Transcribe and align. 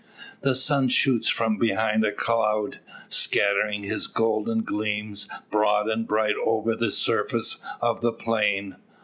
The 0.41 0.55
sun 0.55 0.89
shoots 0.89 1.29
from 1.29 1.57
behind 1.59 2.03
a 2.03 2.11
cloud, 2.11 2.79
scattering 3.07 3.83
his 3.83 4.07
golden 4.07 4.63
gleams 4.63 5.27
broad 5.51 5.87
and 5.89 6.07
bright 6.07 6.33
over 6.43 6.75
the 6.75 6.91
surface 6.91 7.57
of 7.81 8.01
the 8.01 8.11
plain. 8.11 8.77